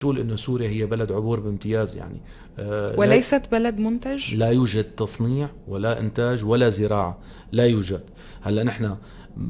[0.00, 2.20] تقول إنه سوريا هي بلد عبور بامتياز يعني.
[2.58, 7.18] آه وليست بلد منتج؟ لا يوجد تصنيع ولا إنتاج ولا زراعة
[7.52, 8.00] لا يوجد.
[8.40, 8.96] هلأ نحن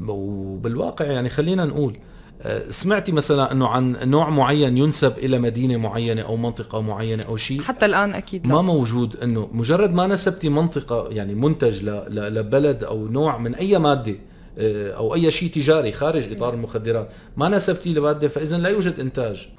[0.07, 1.97] وبالواقع يعني خلينا نقول
[2.41, 7.37] آه، سمعتي مثلا إنه عن نوع معين ينسب إلى مدينة معينة أو منطقة معينة أو
[7.37, 8.53] شيء؟ حتى الآن أكيد لا.
[8.53, 14.15] ما موجود إنه مجرد ما نسبتي منطقة يعني منتج لبلد أو نوع من أي مادة
[14.57, 19.49] آه، أو أي شيء تجاري خارج إطار المخدرات ما نسبتي لمادة فاذا لا يوجد إنتاج.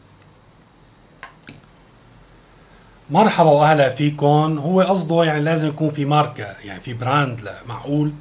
[3.12, 4.59] مرحبا وأهلا فيكم.
[4.59, 8.12] هو قصده يعني لازم يكون في ماركة يعني في براند لا معقول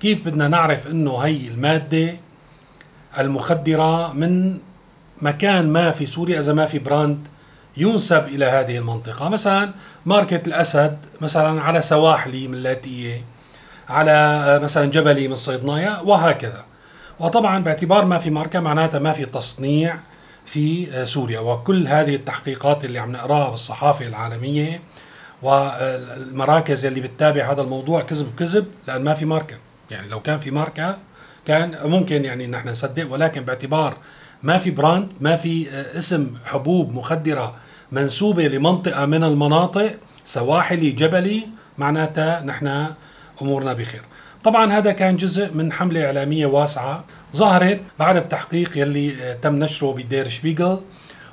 [0.00, 2.16] كيف بدنا نعرف إنه هي المادة
[3.18, 4.58] المخدرة من
[5.22, 7.28] مكان ما في سوريا إذا ما في براند
[7.76, 9.70] ينسب إلى هذه المنطقة؟ مثلا
[10.06, 13.24] ماركة الأسد مثلا على سواحلي من لاتيه
[13.88, 16.64] على مثلا جبلي من صيدنايا وهكذا.
[17.20, 19.98] وطبعا باعتبار ما في ماركة معناتها ما في تصنيع.
[20.46, 21.40] في سوريا.
[21.40, 24.82] وكل هذه التحقيقات اللي عم نقراها بالصحافة العالمية
[25.42, 29.56] والمراكز اللي بتتابع هذا الموضوع كذب كذب لأن ما في ماركة.
[29.90, 30.98] يعني لو كان في ماركة
[31.46, 33.96] كان ممكن يعني نحن نصدق ولكن باعتبار
[34.42, 37.56] ما في براند ما في اسم حبوب مخدرة
[37.92, 41.46] منسوبة لمنطقة من المناطق سواحلي جبلي
[41.78, 42.86] معناتها نحن
[43.42, 44.02] أمورنا بخير.
[44.44, 47.04] طبعا هذا كان جزء من حملة إعلامية واسعة
[47.36, 50.80] ظهرت بعد التحقيق يلي تم نشره بدير شبيغل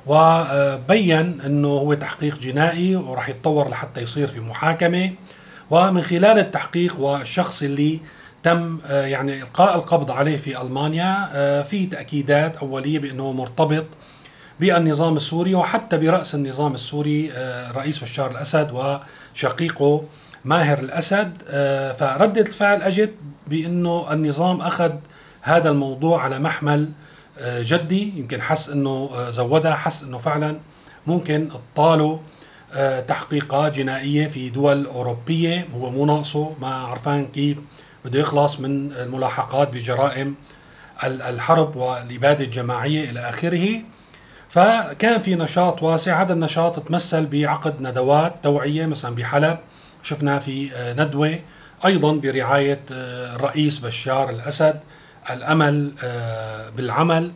[0.08, 5.12] وبين إنه هو تحقيق جنائي وراح يتطور لحتى يصير في محاكمة.
[5.70, 8.00] ومن خلال التحقيق والشخص اللي
[8.44, 13.86] تم يعني إلقاء القبض عليه في ألمانيا في تأكيدات أولية بإنه مرتبط
[14.60, 20.04] بالنظام السوري وحتى برأس النظام السوري الرئيس بشار الأسد وشقيقه
[20.46, 21.38] ماهر الأسد
[22.00, 23.14] فردة الفعل اجت
[23.48, 24.92] بأنه النظام أخذ
[25.42, 26.90] هذا الموضوع على محمل
[27.48, 30.58] جدي يمكن حس إنه زودها حس إنه فعلا
[31.08, 32.20] ممكن تطاله
[33.08, 37.58] تحقيقات جنائية في دول أوروبية هو مو ناقصه ما عرفان كيف
[38.06, 40.36] بده يخلص من الملاحقات بجرائم
[41.04, 43.82] الحرب والإبادة الجماعية إلى آخره.
[44.50, 49.58] فكان في نشاط واسع هذا النشاط تمثل بعقد ندوات توعية مثلا بحلب
[50.04, 51.40] شفنا في آه، ندوة
[51.86, 54.80] أيضا برعاية آه، الرئيس بشار الأسد
[55.30, 57.32] الأمل آه، بالعمل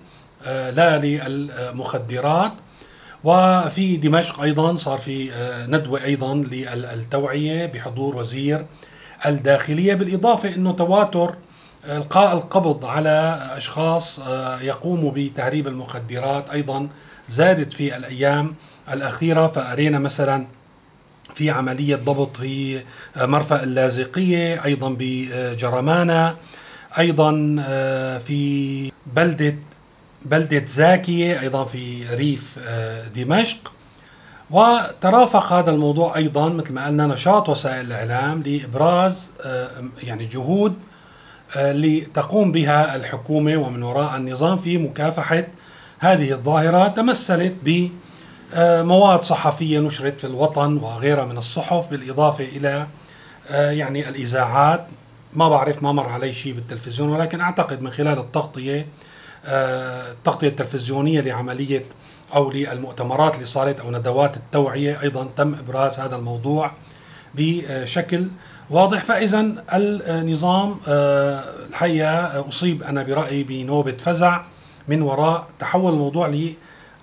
[0.46, 2.52] لا للمخدرات.
[3.24, 5.32] وفي دمشق أيضا صار في
[5.70, 8.66] ندوة أيضا للتوعية بحضور وزير
[9.26, 11.36] الداخلية بالإضافة إنه تواتر
[11.86, 14.20] إلقاء القبض على أشخاص
[14.62, 16.88] يقوموا بتهريب المخدرات أيضا
[17.30, 18.56] زادت في الأيام
[18.94, 19.48] الأخيرة.
[19.48, 20.46] فأرينا مثلا
[21.34, 22.84] في عملية ضبط في
[23.18, 26.36] آه، مرفأ اللاذقية أيضا بجرمانة
[26.98, 29.56] أيضا آه، في بلدة
[30.26, 32.60] بلدة زاكية أيضا في ريف
[33.16, 33.76] دمشق.
[34.52, 39.70] وترافق هذا الموضوع أيضا مثل ما قلنا نشاط وسائل الإعلام لإبراز آه،
[40.04, 40.74] يعني جهود
[41.56, 45.44] آه، لتقوم بها الحكومة ومن وراء النظام في مكافحة
[46.00, 47.54] هذه الظاهرة تمثلت
[48.54, 52.88] بمواد صحفية نشرت في الوطن وغيرها من الصحف بالإضافة إلى
[53.50, 54.88] آه، يعني الإذاعات.
[55.34, 58.88] ما بعرف ما مر علي شيء بالتلفزيون ولكن أعتقد من خلال التغطية
[59.48, 61.86] التغطية التلفزيونية لعملية
[62.36, 66.72] أو للمؤتمرات اللي صارت أو ندوات التوعية أيضا تم إبراز هذا الموضوع
[67.36, 68.28] بشكل
[68.70, 69.04] واضح.
[69.04, 74.42] فاذا النظام آه، الحقيقة أصيب أنا برأيي بنوبة فزع
[74.88, 76.28] من وراء تحول الموضوع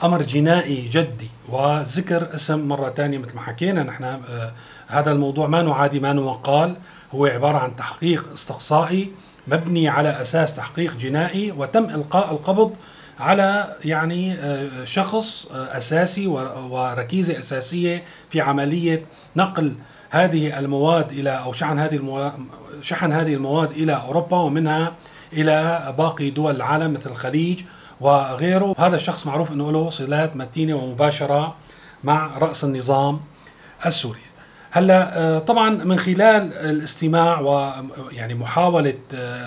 [0.02, 3.82] لامر جنائي جدي وذكر اسم مرة ثانية مثل ما حكينا.
[3.82, 4.52] نحن آه،
[4.86, 6.76] هذا الموضوع ما نعادي ما مقال
[7.14, 9.12] هو عبارة عن تحقيق استقصائي
[9.46, 12.76] مبني على أساس تحقيق جنائي وتم إلقاء القبض
[13.20, 19.04] على يعني آه، شخص آه، أساسي وركيزة أساسية في عملية
[19.36, 19.74] نقل
[20.10, 22.32] هذه المواد إلى أو شحن هذه
[22.80, 24.94] شحن هذه المواد إلى أوروبا ومنها
[25.32, 27.62] إلى باقي دول العالم مثل الخليج
[28.02, 28.74] وغيره.
[28.78, 31.54] هذا الشخص معروف إنه له صلات متينة ومباشرة
[32.04, 33.20] مع رأس النظام
[33.86, 34.20] السوري.
[34.70, 38.94] هلأ آه، طبعا من خلال الاستماع ويعني محاولة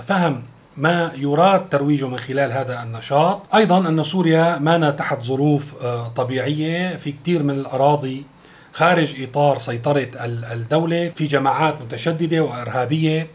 [0.06, 0.44] فهم
[0.78, 6.96] ما يراد ترويجه من خلال هذا النشاط أيضا أن سوريا ما تحت ظروف آه، طبيعية.
[6.96, 8.26] في كثير من الأراضي
[8.74, 10.08] خارج إطار سيطرة
[10.54, 13.28] الدولة في جماعات متشددة وإرهابية.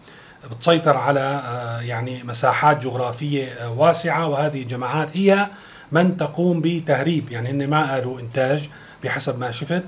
[0.50, 4.28] بتسيطر على آه، يعني مساحات جغرافية آه، واسعة.
[4.28, 5.48] وهذه الجماعات هي
[5.92, 7.32] من تقوم بتهريب.
[7.32, 8.69] يعني هن ما قالوا إنتاج
[9.04, 9.82] بحسب ما شفت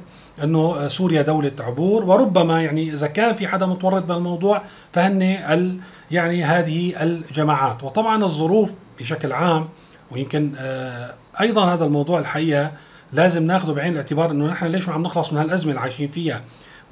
[0.44, 2.04] إنه سوريا دولة عبور.
[2.04, 4.62] وربما يعني إذا كان في حدا متورط بالموضوع
[4.93, 5.78] فهن ال
[6.10, 7.84] يعني هذه الجماعات.
[7.84, 8.70] وطبعا الظروف
[9.00, 9.69] بشكل عام
[10.10, 12.72] ويمكن آه، أيضا هذا الموضوع الحقيقة
[13.12, 16.40] لازم ناخذه بعين الاعتبار إنه نحن ليش ما عم نخلص من هالأزمة اللي عايشين فيها.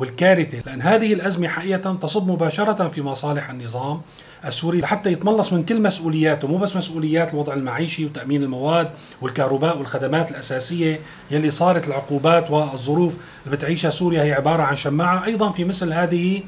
[0.01, 0.63] والكارثة.
[0.67, 4.01] لأن هذه الأزمة حقيقة تصب مباشرة في مصالح النظام
[4.45, 8.91] السوري حتى يتملص من كل مسؤولياته مو بس مسؤوليات الوضع المعيشي وتأمين المواد
[9.23, 11.01] والكهرباء والخدمات الأساسية
[11.31, 13.15] يلي صارت العقوبات والظروف
[13.47, 15.25] اللي بتعيشها سوريا هي عبارة عن شماعة.
[15.25, 16.43] أيضا في مثل هذه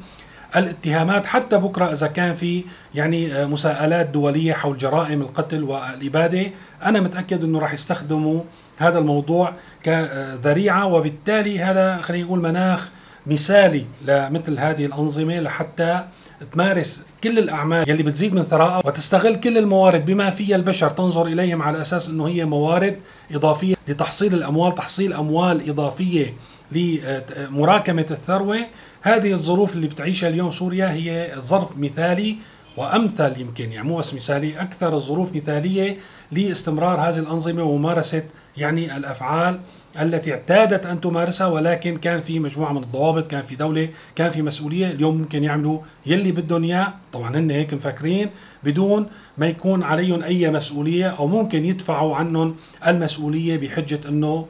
[0.55, 2.63] الاتهامات حتى بكرة إذا كان في
[2.95, 6.51] يعني مساءلات دولية حول جرائم القتل والإبادة
[6.83, 8.41] أنا متأكد إنه راح يستخدموا
[8.77, 9.53] هذا الموضوع
[9.83, 12.91] كذريعة وبالتالي هذا خلينا نقول مناخ
[13.27, 16.05] مثالي لمثل هذه الأنظمة لحتى
[16.51, 20.89] تمارس كل الأعمال يلي بتزيد من ثراءها وتستغل كل الموارد بما فيها البشر.
[20.89, 22.97] تنظر إليهم على أساس إنه هي موارد
[23.31, 26.33] إضافية لتحصيل الأموال تحصيل أموال إضافية
[26.71, 28.59] لمراكمة الثروة.
[29.01, 32.37] هذه الظروف اللي بتعيشها اليوم سوريا هي ظرف مثالي
[32.77, 35.97] وأمثل يمكن يعني مو بس مثالي أكثر الظروف مثالية
[36.31, 38.23] لاستمرار هذه الأنظمة وممارسة
[38.57, 39.59] يعني الأفعال.
[40.01, 44.41] التي اعتادت أن تمارسها ولكن كان في مجموعة من الضوابط، كان في دولة، كان في
[44.41, 48.29] مسؤولية، اليوم ممكن يعملوا يلي بدهم اياه، طبعا هن هيك مفكرين
[48.63, 49.07] بدون
[49.37, 52.55] ما يكون عليهم أي مسؤولية أو ممكن يدفعوا عنهم
[52.87, 54.47] المسؤولية بحجة إنه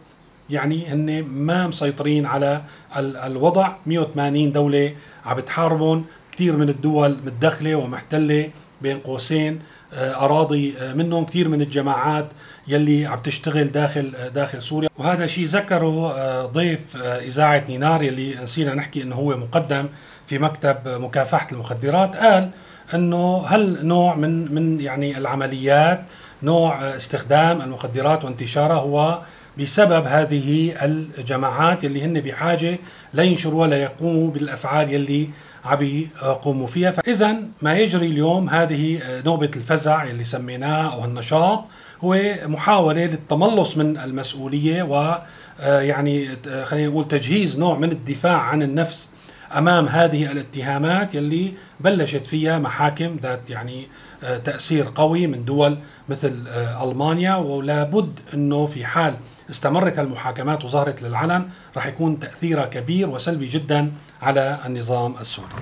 [0.50, 2.62] يعني هن ما مسيطرين على
[2.98, 3.76] الوضع.
[3.86, 4.94] 180 دولة
[5.26, 8.50] عم بتحاربهم كثير من الدول متدخلة ومحتلة
[8.82, 9.60] بين قوسين.
[9.96, 12.28] أراضي آه، منهم كثير من الجماعات
[12.68, 14.90] يلي عم تشتغل داخل آه، داخل سوريا.
[14.98, 19.86] وهذا شيء ذكره ضيف إذاعة نينار يلي نسينا نحكي إنه هو مقدم
[20.28, 22.50] في مكتب مكافحة المخدرات قال
[22.94, 26.02] إنه هل نوع من من يعني العمليات
[26.44, 29.20] نوع استخدام المخدرات وانتشارها هو
[29.60, 30.76] بسبب هذه
[31.18, 32.80] الجماعات يلي هن بحاجة
[33.14, 35.30] لينشروا ولا يقوموا بالأفعال يلي
[35.66, 36.92] عم يقوموا فيها.
[36.92, 41.64] فإذا ما يجري اليوم هذه نوبة الفزع اللي سميناها أو النشاط
[42.02, 45.18] هو محاولة للتملص من المسؤولية و
[45.60, 46.28] يعني
[46.64, 49.10] خلينا نقول تجهيز نوع من الدفاع عن النفس
[49.58, 53.88] أمام هذه الاتهامات يلي بلشت فيها محاكم ذات يعني
[54.22, 55.78] تأثير قوي من دول
[56.10, 56.48] مثل
[56.84, 59.16] ألمانيا ولا بد إنه في حال
[59.50, 61.46] استمرت المحاكمات وظهرت للعلن
[61.76, 63.92] راح يكون تأثيرها كبير وسلبي جدا
[64.22, 65.54] على النظام السوري.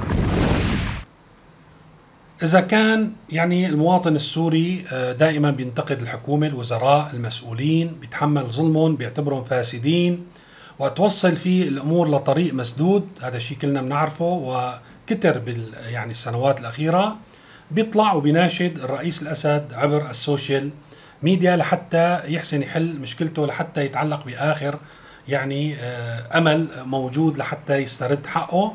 [2.44, 10.26] إذا كان يعني المواطن السوري آه، دائما بينتقد الحكومة الوزراء المسؤولين بيتحمل ظلمهم بيعتبرهم فاسدين
[10.81, 17.18] وتوصل فيه الأمور لطريق مسدود هذا الشيء كلنا بنعرفه وكتر بال يعني السنوات الأخيرة
[17.72, 20.69] بيطلع وبيناشد الرئيس الأسد عبر السوشيال
[21.24, 24.80] ميديا لحتى يحسن يحل مشكلته لحتى يتعلق بآخر
[25.28, 28.74] يعني آه، أمل موجود لحتى يسترد حقه.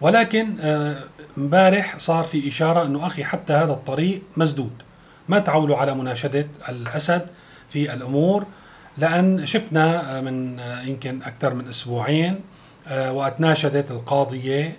[0.00, 0.96] ولكن آه،
[1.38, 4.82] امبارح صار في إشارة إنه أخي حتى هذا الطريق مسدود.
[5.28, 7.26] ما تعولوا على مناشدة الأسد
[7.68, 8.46] في الأمور.
[8.98, 12.40] لأن شفنا آه، من يمكن أكثر من أسبوعين
[13.10, 14.78] وقت ناشدت القاضية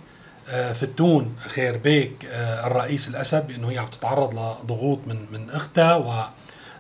[0.74, 2.28] فتون خير بيك
[2.66, 6.24] الرئيس الأسد بأنه هي عم تتعرض لضغوط من من أختها و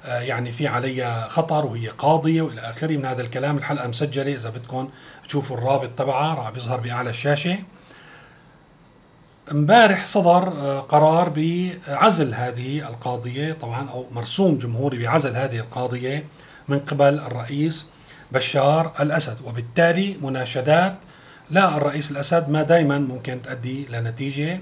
[0.05, 2.97] آه، يعني في علي خطر وهي قاضية وإلى آخره.
[2.97, 4.35] من هذا الكلام الحلقة مسجلة.
[4.35, 4.89] إذا بدكم
[5.27, 7.57] تشوفوا الرابط تبعها راح بيظهر بأعلى الشاشة.
[9.51, 16.25] امبارح صدر آه، قرار بعزل هذه القاضية طبعا أو مرسوم جمهوري بعزل هذه القاضية.
[16.71, 17.89] من قبل الرئيس
[18.31, 20.95] بشار الأسد وبالتالي مناشدات
[21.51, 24.61] لا الرئيس الأسد ما دائما ممكن تؤدي لنتيجة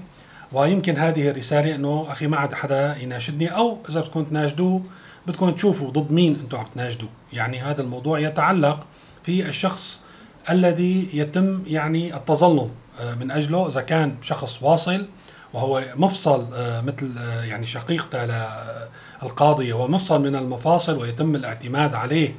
[0.52, 4.82] ويمكن هذه الرسالة أنه أخي ما عاد حدا يناشدني أو إذا بدكم تناشدوه
[5.26, 7.08] بدكم تشوفوا ضد مين أنتم عم تناشدوا.
[7.32, 8.86] يعني هذا الموضوع يتعلق
[9.22, 10.02] في الشخص
[10.50, 15.06] الذي يتم يعني التظلم آه، من أجله إذا كان شخص واصل
[15.54, 18.24] وهو مفصل آه، مثل آه، يعني شقيقته
[19.22, 22.34] للقاضية هو مفصل من المفاصل ويتم الاعتماد عليه.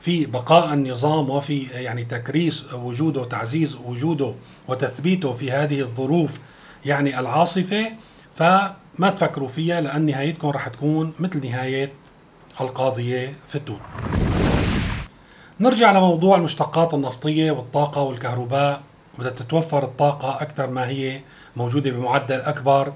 [0.00, 4.34] في بقاء النظام وفي يعني تكريس وجوده وتعزيز وجوده
[4.68, 6.38] وتثبيته في هذه الظروف
[6.86, 7.86] يعني العاصفة.
[8.34, 11.92] فما تفكروا فيها لأن نهايتكم رح تكون مثل نهاية
[12.60, 13.80] القاضية في التون.
[15.60, 18.82] نرجع لموضوع المشتقات النفطية والطاقة والكهرباء.
[19.18, 21.20] بدها تتوفر الطاقة أكثر ما هي
[21.56, 22.92] موجودة بمعدل أكبر.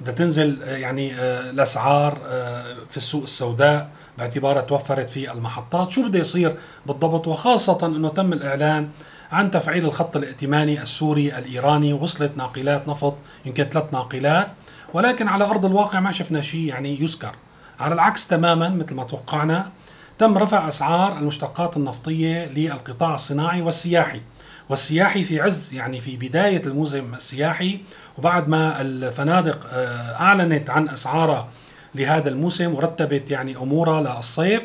[0.00, 3.88] بدها تنزل آه، يعني آه، الأسعار آه، في السوق السوداء
[4.18, 5.90] باعتبارها توفرت في المحطات.
[5.90, 8.88] شو بده يصير بالضبط؟ وخاصة أنه تم الإعلان
[9.32, 11.92] عن تفعيل الخط الائتماني السوري الإيراني.
[11.92, 13.14] وصلت ناقلات نفط
[13.44, 14.48] يمكن ثلاث ناقلات.
[14.94, 17.34] ولكن على أرض الواقع ما شفنا شيء يعني يذكر.
[17.80, 19.70] على العكس تماما مثل ما توقعنا
[20.18, 24.20] تم رفع أسعار المشتقات النفطية للقطاع الصناعي والسياحي.
[24.68, 27.80] والسياحي في عز يعني في بداية الموسم السياحي
[28.18, 31.48] وبعد ما الفنادق آه، أعلنت عن اسعارها
[31.94, 34.62] لهذا الموسم ورتبت يعني امورها للصيف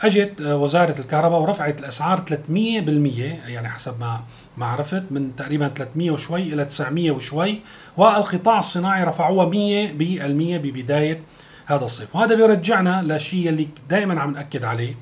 [0.00, 2.30] أجت وزارة الكهرباء ورفعت الأسعار 300%
[3.48, 4.20] يعني حسب ما
[4.56, 7.60] ما عرفت من تقريبا 300 وشوي إلى 900 وشوي
[7.96, 9.50] والقطاع الصناعي رفعوها 100%
[10.58, 11.22] ببداية
[11.66, 12.16] هذا الصيف.
[12.16, 14.94] وهذا بيرجعنا للشيء اللي دائما عم نأكد عليه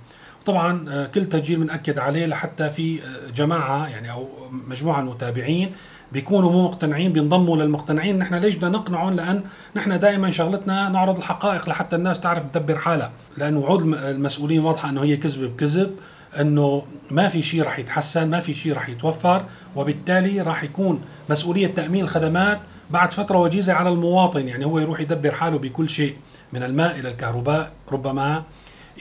[0.47, 5.73] طبعا آه، كل تسجيل بنأكد عليه لحتى في آه، جماعة يعني أو مجموعة المتابعين
[6.12, 8.18] بيكونوا مو مقتنعين بينضموا للمقتنعين.
[8.18, 9.42] نحن ليش بدنا نقنعهم؟ لأن
[9.76, 13.12] نحن دائما شغلتنا نعرض الحقائق لحتى الناس تعرف تدبر حالها.
[13.37, 15.97] لأن وعود المسؤولين واضحة إنه هي كذب بكذب
[16.40, 19.44] إنه ما في شيء رح يتحسن ما في شيء رح يتوفر
[19.76, 24.49] وبالتالي راح يكون مسؤولية تأمين الخدمات بعد فترة وجيزة على المواطن.
[24.49, 26.16] يعني هو يروح يدبر حاله بكل شيء
[26.52, 28.42] من الماء إلى الكهرباء ربما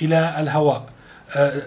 [0.02, 0.86] إلى الهواء.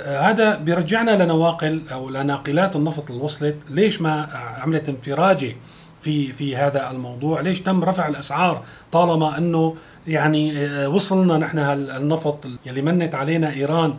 [0.07, 4.28] هذا بيرجعنا لنواقل أو لناقلات النفط اللي وصلت ليش ما
[4.62, 5.57] عملت انفراجه
[6.00, 9.76] في في هذا الموضوع؟ ليش تم رفع الأسعار طالما أنه
[10.07, 13.95] يعني آه، وصلنا نحن النفط اللي منت علينا إيران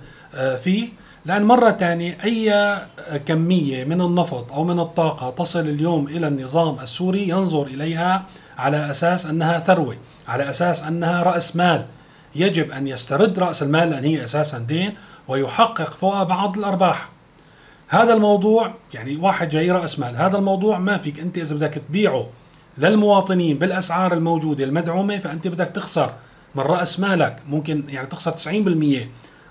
[0.63, 0.89] فيه؟
[1.25, 2.77] لأن مرة ثانية أي
[3.25, 8.25] كمية من النفط أو من الطاقة تصل اليوم إلى النظام السوري ينظر إليها
[8.57, 11.85] على أساس أنها ثروة على أساس أنها رأس مال.
[12.35, 14.93] يجب أن يسترد رأس المال لأن هي أساسا دين
[15.27, 17.09] ويحقق فوق بعض الأرباح.
[17.87, 22.27] هذا الموضوع يعني واحد جاي رأس مال هذا الموضوع ما فيك أنت إذا بدك تبيعه
[22.77, 26.13] للمواطنين بالأسعار الموجودة المدعومة فأنت بدك تخسر
[26.55, 27.39] من رأس مالك.
[27.49, 28.51] ممكن يعني تخسر 90%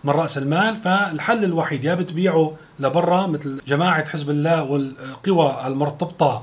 [0.05, 6.43] من رأس المال فالحل الوحيد يا بتبيعه لبرا مثل جماعة حزب الله والقوى المرتبطة آه،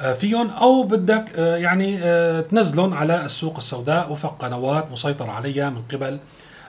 [0.00, 5.82] فيهم أو بدك آه، يعني آه، تنزلهم على السوق السوداء وفق قنوات مسيطر عليها من
[5.92, 6.18] قبل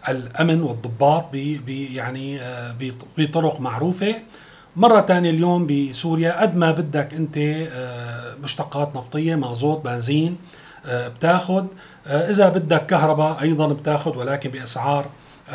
[0.09, 2.39] الأمن والضباط ب يعني
[3.17, 4.15] بطرق معروفة.
[4.75, 7.37] مرة ثانية اليوم بسوريا قد ما بدك أنت
[8.43, 10.37] مشتقات نفطية مازوت بنزين
[10.87, 11.65] بتاخذ
[12.07, 15.05] إذا بدك كهرباء أيضا بتاخذ ولكن بأسعار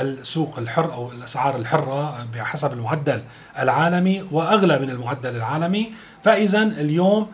[0.00, 3.22] السوق الحر أو الأسعار الحرة بحسب المعدل
[3.58, 5.92] العالمي وأغلى من المعدل العالمي.
[6.22, 7.28] فاذا اليوم آه،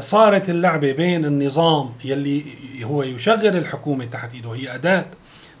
[0.00, 2.44] صارت اللعبة بين النظام يلي
[2.82, 4.50] هو يشغل الحكومة تحت إيده.
[4.50, 5.06] هي أداة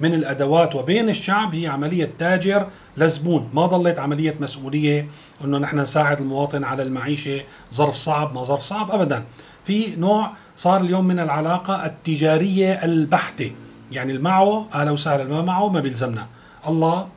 [0.00, 3.50] من الأدوات وبين الشعب هي عملية تاجر لزبون.
[3.54, 5.08] ما ضلت عملية مسؤولية
[5.44, 7.40] أنه نحن نساعد المواطن على المعيشة.
[7.74, 9.24] ظرف صعب ما ظرف صعب أبدا.
[9.64, 13.52] في نوع صار اليوم من العلاقة التجارية البحتة.
[13.92, 16.26] يعني المعه أهلا وسهلا ما معه ما بيلزمنا.
[16.68, 17.08] الله آه،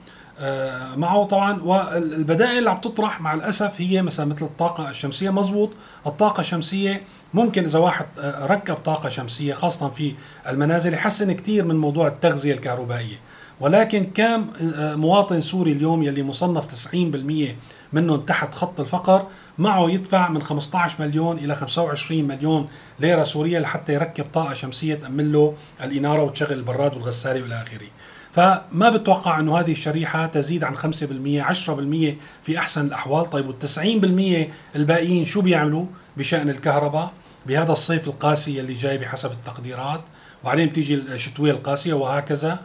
[0.96, 1.62] معه طبعا.
[1.64, 5.30] والبدائل اللي عم تطرح مع الأسف هي مثلا مثل الطاقة الشمسية.
[5.30, 5.70] مزبوط.
[6.08, 10.14] الطاقة الشمسية ممكن إذا واحد آه، ركب طاقة شمسية خاصة في
[10.50, 13.20] المنازل يحسن كثير من موضوع التغذية الكهربائية.
[13.60, 17.56] ولكن كم آه، مواطن سوري اليوم يلي مصنف 90%
[17.94, 22.68] منهم تحت خط الفقر معه يدفع من 15 مليون إلى 25 مليون
[23.00, 27.88] ليرة سورية لحتى يركب طاقة شمسية تأمن له الإنارة وتشغل البراد والغسالة وإلى آخره.
[28.34, 35.26] فما بتوقع أنه هذه الشريحة تزيد عن 5% 10% في أحسن الأحوال؟ طيب وال90% الباقيين
[35.26, 35.86] شو بيعملوا
[36.18, 37.12] بشأن الكهرباء؟
[37.46, 40.02] بهذا الصيف القاسي اللي جاي بحسب التقديرات
[40.44, 42.60] وبعدين بتيجي الشتوية القاسية وهكذا.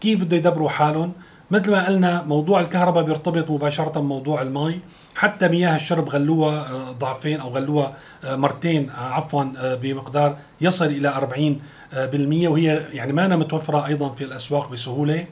[0.00, 1.12] كيف بده يدبروا حالهم؟
[1.50, 4.80] مثل ما قلنا موضوع الكهرباء بيرتبط مباشرة بموضوع المي.
[5.14, 11.08] حتى مياه الشرب غلوها آه، ضعفين أو غلوها آه، مرتين آه، عفوا بمقدار يصل إلى
[11.08, 11.60] 40
[11.92, 12.48] بالمية.
[12.48, 15.26] وهي يعني ما أنا متوفرة أيضا في الأسواق بسهولة.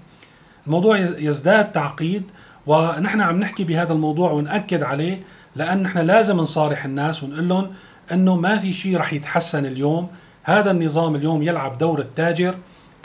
[0.66, 2.22] الموضوع يزداد تعقيد
[2.66, 5.22] ونحن عم نحكي بهذا الموضوع ونأكد عليه
[5.56, 7.70] لأن نحن لازم نصارح الناس ونقول لهم
[8.12, 10.08] أنه ما في شيء رح يتحسن اليوم.
[10.42, 12.54] هذا النظام اليوم يلعب دور التاجر.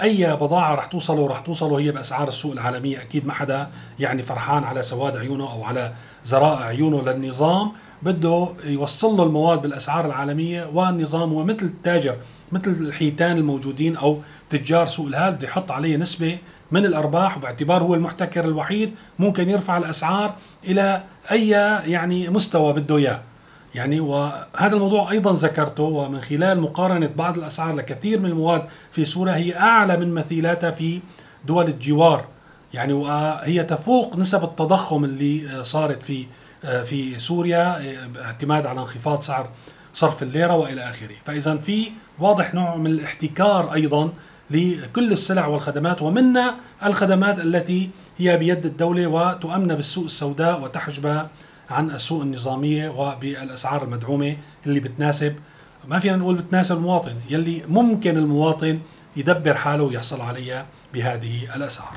[0.01, 3.69] أي بضاعة رح توصله رح توصله هي بأسعار السوق العالمية أكيد ما حدا
[3.99, 5.93] يعني فرحان على سواد عيونه أو على
[6.25, 7.01] زرائع عيونه.
[7.01, 7.71] للنظام
[8.01, 12.15] بده يوصل له المواد بالأسعار العالمية والنظام هو مثل التاجر
[12.51, 14.19] مثل الحيتان الموجودين أو
[14.49, 16.37] تجار سوق الهال بده يحط عليه نسبة
[16.71, 21.49] من الأرباح وباعتبار هو المحتكر الوحيد ممكن يرفع الأسعار إلى أي
[21.91, 23.21] يعني مستوى بده إياه.
[23.75, 29.35] يعني وهذا الموضوع أيضا ذكرته ومن خلال مقارنة بعض الأسعار لكثير من المواد في سوريا
[29.35, 30.99] هي أعلى من مثيلاتها في
[31.45, 32.25] دول الجوار.
[32.73, 36.25] يعني وهي تفوق نسب التضخم اللي صارت في
[36.85, 37.81] في سوريا
[38.21, 39.49] اعتماد على انخفاض سعر
[39.93, 44.09] صرف الليرة وإلى آخره، فاذا في واضح نوع من الاحتكار أيضا
[44.51, 51.29] لكل السلع والخدمات ومنها الخدمات التي هي بيد الدولة وتؤمن بالسوق السوداء وتحجبها
[51.69, 55.35] عن السوق النظامية وبالأسعار المدعومة اللي بتناسب.
[55.87, 58.79] ما فينا نقول بتناسب المواطن يلي ممكن المواطن
[59.15, 61.93] يدبر حاله ويحصل عليها بهذه الأسعار.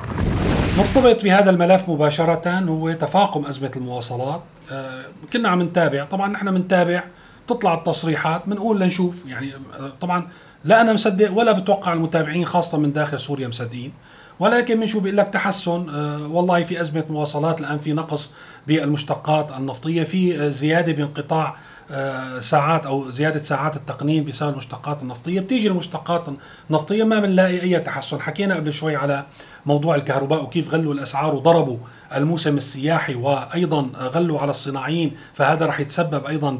[0.79, 4.43] مرتبط بهذا الملف مباشرة هو تفاقم أزمة المواصلات.
[4.71, 6.05] آه، كنا عم نتابع.
[6.05, 7.05] طبعا نحن بنتابع
[7.49, 8.43] تطلع التصريحات.
[8.47, 9.27] بنقول لنشوف.
[9.27, 10.29] يعني آه، طبعا
[10.65, 13.93] لا أنا مصدق ولا بتوقع المتابعين خاصة من داخل سوريا مصدقين.
[14.41, 18.31] ولكن من شو بيقول لك تحسن؟ آه، والله في أزمة مواصلات الآن في نقص
[18.67, 21.57] بالمشتقات النفطية في آه، زيادة بانقطاع
[21.91, 25.41] آه، ساعات أو زيادة ساعات التقنين بسبب المشتقات النفطية.
[25.41, 26.25] بتيجي المشتقات
[26.71, 28.21] النفطية ما بنلاقي أي تحسن.
[28.21, 29.25] حكينا قبل شوي على
[29.67, 31.79] موضوع الكهرباء وكيف غلوا الأسعار وضربوا
[32.15, 36.51] الموسم السياحي وأيضا غلوا على الصناعيين فهذا راح يتسبب أيضا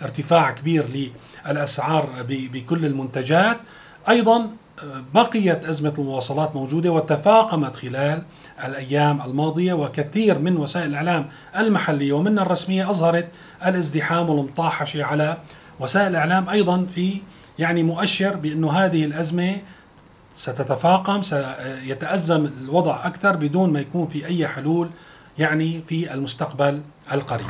[0.00, 1.10] بارتفاع كبير
[1.46, 3.56] للأسعار بكل المنتجات.
[4.08, 4.50] أيضا
[5.14, 8.22] بقيت أزمة المواصلات موجودة وتفاقمت خلال
[8.64, 13.28] الأيام الماضية وكثير من وسائل الإعلام المحلية ومنها الرسمية أظهرت
[13.66, 15.36] الازدحام والمطاحشة على
[15.80, 17.20] وسائل الإعلام أيضا في
[17.58, 19.56] يعني مؤشر بأنه هذه الأزمة
[20.36, 24.90] ستتفاقم سيتأزم الوضع أكثر بدون ما يكون في أي حلول
[25.38, 26.80] يعني في المستقبل
[27.12, 27.46] القريب.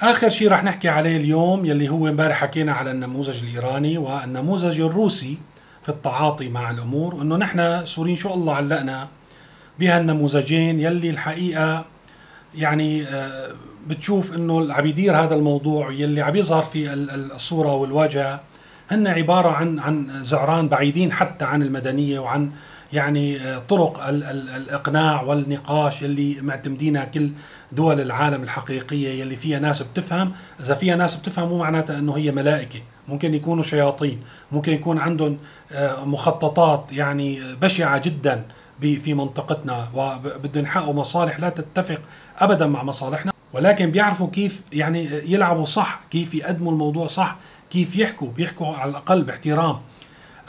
[0.00, 5.38] آخر شيء رح نحكي عليه اليوم يلي هو امبارح حكينا على النموذج الإيراني والنموذج الروسي.
[5.86, 9.08] في التعاطي مع الأمور وانه نحن سوريين شو الله علقنا
[9.78, 11.84] بهالنموذجين يلي الحقيقة
[12.54, 13.52] يعني آه،
[13.86, 16.94] بتشوف إنه عم يدير هذا الموضوع يلي عم يظهر في
[17.34, 18.40] الصورة والواجهه
[18.90, 22.50] هن عبارة عن عن زعران بعيدين حتى عن المدنية وعن
[22.92, 27.30] يعني آه، طرق الإقناع والنقاش يلي معتمدينها كل
[27.72, 30.32] دول العالم الحقيقية يلي فيها ناس بتفهم.
[30.60, 32.80] إذا فيها ناس بتفهم مو معناتها إنه هي ملائكة.
[33.08, 34.20] ممكن يكونوا شياطين
[34.52, 35.38] ممكن يكون عندهم
[35.72, 38.44] آه، مخططات يعني بشعة جدا
[38.80, 42.00] في منطقتنا وبدهم يحققوا مصالح لا تتفق
[42.38, 43.32] ابدا مع مصالحنا.
[43.52, 47.36] ولكن بيعرفوا كيف يعني يلعبوا صح كيف يقدموا الموضوع صح
[47.70, 49.80] كيف يحكوا بيحكوا على الأقل باحترام.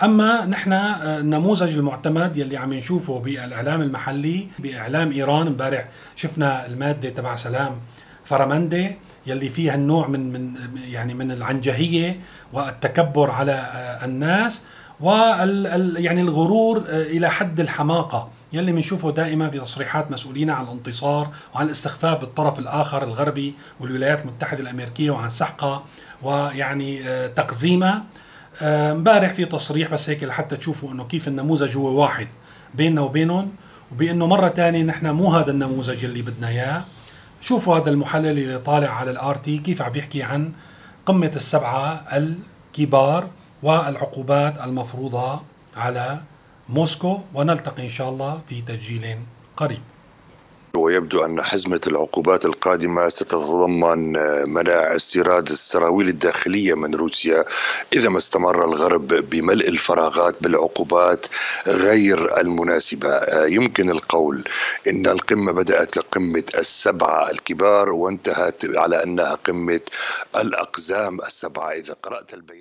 [0.03, 7.09] أما نحن آه، النموذج المعتمد يلي عم نشوفه بالإعلام المحلي بإعلام إيران امبارح شفنا المادة
[7.09, 7.71] تبع سلام.
[8.27, 8.95] فرمندي
[9.27, 12.19] يلي فيها النوع من من يعني من العنجهية
[12.53, 14.61] والتكبر على آه، الناس
[14.99, 18.29] وال يعني الغرور آه، إلى حد الحماقة.
[18.53, 24.61] يلي بنشوفه دائما في تصريحات مسؤولين عن الانتصار وعن الاستخفاف بالطرف الآخر الغربي والولايات المتحدة
[24.61, 25.83] الأمريكية وعن سحقة
[26.23, 28.03] ويعني تقزيمة.
[28.61, 32.27] امبارح في تصريح بس هيك لحتى تشوفوا إنه كيف النموذج هو واحد
[32.75, 33.51] بيننا وبينهم
[33.91, 36.83] وبإنه مرة ثانية نحن مو هذا النموذج اللي بدنا إياه.
[37.41, 40.51] شوفوا هذا المحلل اللي طالع على الآر تي كيف عم بيحكي عن
[41.05, 43.27] قمة السبعة الكبار
[43.63, 45.41] والعقوبات المفروضة
[45.77, 46.21] على
[46.69, 49.17] موسكو ونلتقي إن شاء الله في تسجيل
[49.57, 49.81] قريب.
[50.75, 54.11] ويبدو أن حزمة العقوبات القادمة ستتضمن
[54.49, 57.45] منع استيراد السراويل الداخلية من روسيا
[57.93, 61.25] إذا ما استمر الغرب بملء الفراغات بالعقوبات
[61.67, 63.45] غير المناسبة.
[63.45, 64.43] يمكن القول
[64.87, 69.81] إن القمة بدأت كقمة السبعة الكبار وانتهت على أنها قمة
[70.35, 71.71] الأقزام السبعة.
[71.71, 72.57] إذا قرأت البيان